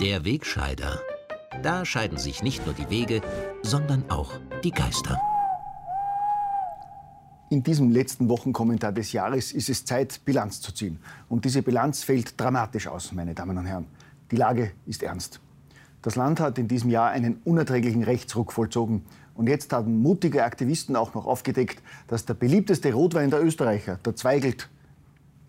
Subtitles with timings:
[0.00, 1.00] Der Wegscheider.
[1.62, 3.22] Da scheiden sich nicht nur die Wege,
[3.62, 4.30] sondern auch
[4.62, 5.18] die Geister.
[7.48, 10.98] In diesem letzten Wochenkommentar des Jahres ist es Zeit, Bilanz zu ziehen.
[11.30, 13.86] Und diese Bilanz fällt dramatisch aus, meine Damen und Herren.
[14.30, 15.40] Die Lage ist ernst.
[16.02, 19.06] Das Land hat in diesem Jahr einen unerträglichen Rechtsruck vollzogen.
[19.32, 24.14] Und jetzt haben mutige Aktivisten auch noch aufgedeckt, dass der beliebteste Rotwein der Österreicher, der
[24.14, 24.68] Zweigelt,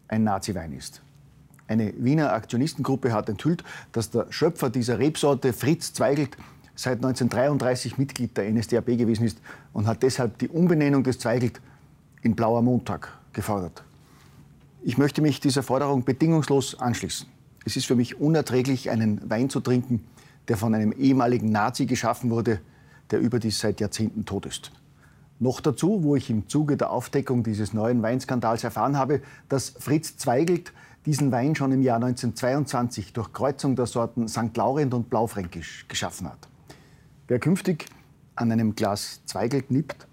[0.08, 1.02] ein Nazi-Wein ist.
[1.68, 6.38] Eine Wiener Aktionistengruppe hat enthüllt, dass der Schöpfer dieser Rebsorte, Fritz Zweigelt,
[6.76, 9.40] seit 1933 Mitglied der NSDAP gewesen ist
[9.74, 11.60] und hat deshalb die Umbenennung des Zweigelt
[12.22, 13.84] in Blauer Montag gefordert.
[14.84, 17.28] Ich möchte mich dieser Forderung bedingungslos anschließen.
[17.66, 20.06] Es ist für mich unerträglich, einen Wein zu trinken,
[20.48, 22.62] der von einem ehemaligen Nazi geschaffen wurde,
[23.12, 24.72] der überdies seit Jahrzehnten tot ist.
[25.40, 30.18] Noch dazu, wo ich im Zuge der Aufdeckung dieses neuen Weinskandals erfahren habe, dass Fritz
[30.18, 30.74] Zweigelt
[31.08, 34.56] diesen Wein schon im Jahr 1922 durch Kreuzung der Sorten St.
[34.58, 36.50] Laurent und Blaufränkisch geschaffen hat.
[37.30, 37.86] Wer künftig
[38.36, 40.06] an einem Glas Zweigelt nippt,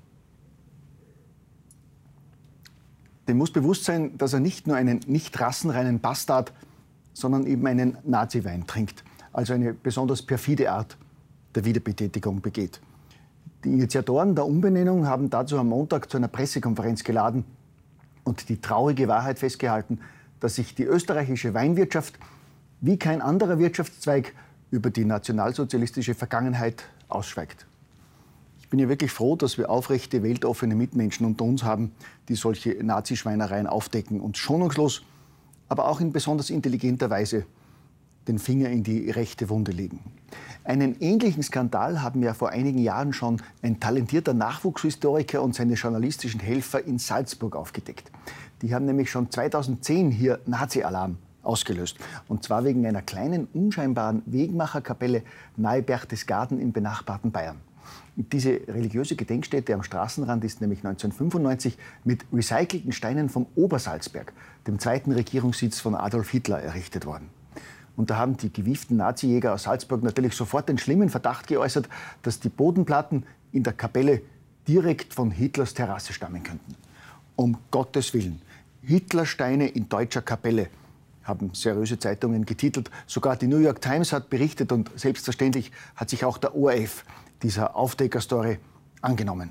[3.27, 6.53] dem muss bewusst sein, dass er nicht nur einen nicht rassenreinen Bastard,
[7.13, 9.03] sondern eben einen Nazi-Wein trinkt.
[9.33, 10.97] Also eine besonders perfide Art
[11.57, 12.81] der Wiederbetätigung begeht.
[13.65, 17.45] Die Initiatoren der Umbenennung haben dazu am Montag zu einer Pressekonferenz geladen
[18.23, 19.99] und die traurige Wahrheit festgehalten,
[20.45, 22.19] dass sich die österreichische Weinwirtschaft
[22.83, 24.35] wie kein anderer Wirtschaftszweig
[24.71, 27.65] über die nationalsozialistische Vergangenheit ausschweigt.
[28.61, 31.93] Ich bin ja wirklich froh, dass wir aufrechte, weltoffene Mitmenschen unter uns haben,
[32.29, 35.03] die solche Nazischweinereien aufdecken und schonungslos,
[35.71, 37.47] aber auch in besonders intelligenter Weise
[38.29, 40.01] den Finger in die rechte Wunde legen.
[40.67, 46.41] Einen ähnlichen Skandal haben ja vor einigen Jahren schon ein talentierter Nachwuchshistoriker und seine journalistischen
[46.41, 48.11] Helfer in Salzburg aufgedeckt.
[48.63, 51.99] Die haben nämlich schon 2010 hier Nazi-Alarm ausgelöst.
[52.29, 55.23] Und zwar wegen einer kleinen, unscheinbaren Wegmacherkapelle
[55.59, 57.61] nahe Berchtesgaden im benachbarten Bayern.
[58.17, 64.33] Diese religiöse Gedenkstätte am Straßenrand ist nämlich 1995 mit recycelten Steinen vom Obersalzberg,
[64.67, 67.29] dem zweiten Regierungssitz von Adolf Hitler, errichtet worden.
[67.97, 71.89] Und da haben die gewieften Nazijäger aus Salzburg natürlich sofort den schlimmen Verdacht geäußert,
[72.23, 74.23] dass die Bodenplatten in der Kapelle
[74.67, 76.75] direkt von Hitlers Terrasse stammen könnten.
[77.37, 78.41] Um Gottes Willen.
[78.83, 80.69] Hitlersteine in deutscher Kapelle,
[81.25, 82.91] haben seriöse Zeitungen getitelt.
[83.07, 87.05] Sogar die New York Times hat berichtet und selbstverständlich hat sich auch der ORF
[87.43, 88.59] dieser Aufdeckerstory
[89.01, 89.51] angenommen.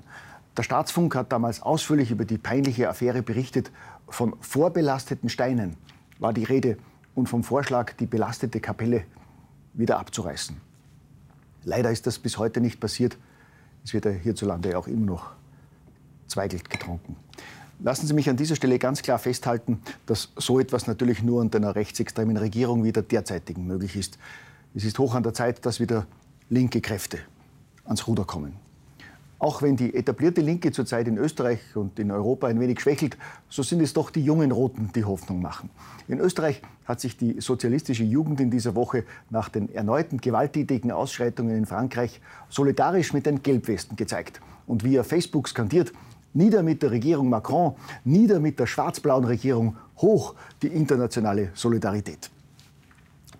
[0.56, 3.72] Der Staatsfunk hat damals ausführlich über die peinliche Affäre berichtet.
[4.08, 5.76] Von vorbelasteten Steinen
[6.20, 6.78] war die Rede
[7.16, 9.04] und vom Vorschlag, die belastete Kapelle
[9.74, 10.56] wieder abzureißen.
[11.64, 13.18] Leider ist das bis heute nicht passiert.
[13.84, 15.32] Es wird ja hierzulande auch immer noch
[16.28, 17.16] Zweigelt getrunken.
[17.80, 21.58] Lassen Sie mich an dieser Stelle ganz klar festhalten, dass so etwas natürlich nur unter
[21.58, 24.18] einer rechtsextremen Regierung wie der derzeitigen möglich ist.
[24.74, 26.08] Es ist hoch an der Zeit, dass wieder
[26.50, 27.20] linke Kräfte
[27.84, 28.56] ans Ruder kommen.
[29.44, 33.18] Auch wenn die etablierte Linke zurzeit in Österreich und in Europa ein wenig schwächelt,
[33.50, 35.70] so sind es doch die jungen Roten, die Hoffnung machen.
[36.08, 41.58] In Österreich hat sich die sozialistische Jugend in dieser Woche nach den erneuten gewalttätigen Ausschreitungen
[41.58, 45.92] in Frankreich solidarisch mit den Gelbwesten gezeigt und via Facebook skandiert,
[46.34, 52.32] nieder mit der Regierung Macron, nieder mit der schwarz-blauen Regierung, hoch die internationale Solidarität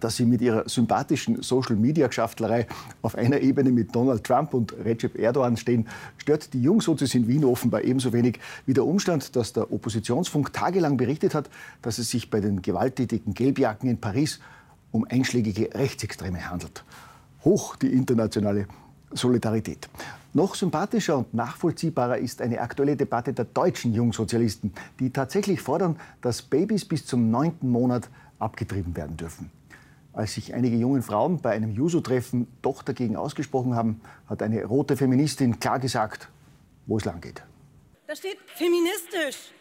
[0.04, 2.68] dass sie mit ihrer sympathischen Social-Media-Geschaftlerei
[3.02, 5.88] auf einer Ebene mit Donald Trump und Recep Erdogan stehen,
[6.18, 10.98] stört die Jungsozis in Wien offenbar ebenso wenig wie der Umstand, dass der Oppositionsfunk tagelang
[10.98, 11.50] berichtet hat,
[11.82, 14.40] dass es sich bei den gewalttätigen Gelbjacken in Paris
[14.92, 16.84] um einschlägige Rechtsextreme handelt.
[17.44, 18.68] Hoch die internationale
[19.12, 19.90] Solidarität.
[20.34, 26.42] Noch sympathischer und nachvollziehbarer ist eine aktuelle Debatte der deutschen Jungsozialisten, die tatsächlich fordern, dass
[26.42, 28.10] Babys bis zum neunten Monat
[28.40, 29.52] abgetrieben werden dürfen.
[30.14, 34.96] Als sich einige junge Frauen bei einem Juso-Treffen doch dagegen ausgesprochen haben, hat eine rote
[34.96, 36.30] Feministin klar gesagt,
[36.86, 37.42] wo es lang geht.
[38.06, 39.52] Da steht feministisch.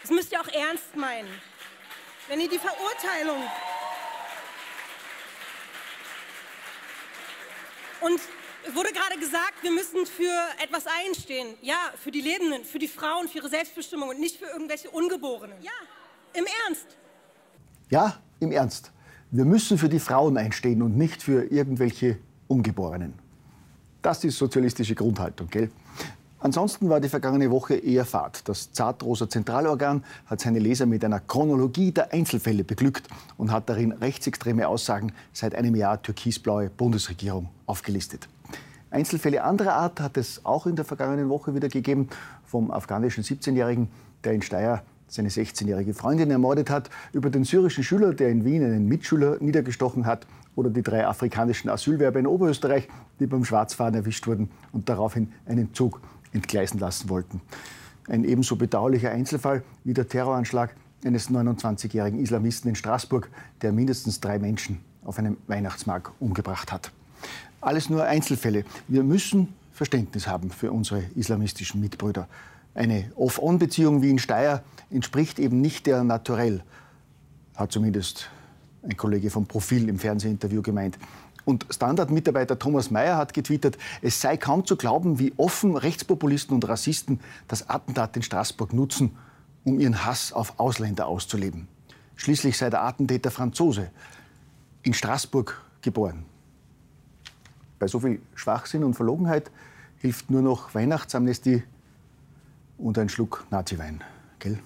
[0.00, 1.28] Das müsst ihr auch ernst meinen.
[2.28, 3.42] Wenn ihr die Verurteilung
[8.00, 8.20] und
[8.66, 10.32] es wurde gerade gesagt, wir müssen für
[10.62, 11.54] etwas einstehen.
[11.62, 15.60] Ja, für die Lebenden, für die Frauen, für ihre Selbstbestimmung und nicht für irgendwelche Ungeborenen.
[15.62, 15.70] Ja,
[16.34, 16.86] im Ernst.
[17.90, 18.92] Ja, im Ernst.
[19.30, 22.16] Wir müssen für die Frauen einstehen und nicht für irgendwelche
[22.46, 23.12] Ungeborenen.
[24.00, 25.70] Das ist sozialistische Grundhaltung, gell?
[26.40, 28.48] Ansonsten war die vergangene Woche eher fad.
[28.48, 33.92] Das Zartrosa Zentralorgan hat seine Leser mit einer Chronologie der Einzelfälle beglückt und hat darin
[33.92, 38.28] rechtsextreme Aussagen seit einem Jahr türkisblaue Bundesregierung aufgelistet.
[38.90, 42.08] Einzelfälle anderer Art hat es auch in der vergangenen Woche wieder gegeben
[42.46, 43.88] vom afghanischen 17-Jährigen,
[44.24, 48.64] der in Steyr seine 16-jährige Freundin ermordet hat, über den syrischen Schüler, der in Wien
[48.64, 52.88] einen Mitschüler niedergestochen hat, oder die drei afrikanischen Asylwerber in Oberösterreich,
[53.20, 56.00] die beim Schwarzfahren erwischt wurden und daraufhin einen Zug
[56.32, 57.40] entgleisen lassen wollten.
[58.08, 60.74] Ein ebenso bedauerlicher Einzelfall wie der Terroranschlag
[61.04, 63.30] eines 29-jährigen Islamisten in Straßburg,
[63.62, 66.90] der mindestens drei Menschen auf einem Weihnachtsmarkt umgebracht hat.
[67.60, 68.64] Alles nur Einzelfälle.
[68.88, 72.26] Wir müssen Verständnis haben für unsere islamistischen Mitbrüder.
[72.78, 76.62] Eine Off-On-Beziehung wie in Steyr entspricht eben nicht der Naturell,
[77.56, 78.30] hat zumindest
[78.84, 80.96] ein Kollege vom Profil im Fernsehinterview gemeint.
[81.44, 86.68] Und Standard-Mitarbeiter Thomas Mayer hat getwittert, es sei kaum zu glauben, wie offen Rechtspopulisten und
[86.68, 89.16] Rassisten das Attentat in Straßburg nutzen,
[89.64, 91.66] um ihren Hass auf Ausländer auszuleben.
[92.14, 93.90] Schließlich sei der Attentäter Franzose,
[94.84, 96.26] in Straßburg geboren.
[97.80, 99.50] Bei so viel Schwachsinn und Verlogenheit
[99.96, 101.64] hilft nur noch Weihnachtsamnestie
[102.78, 104.02] und ein Schluck Naziwein.
[104.38, 104.58] Gell?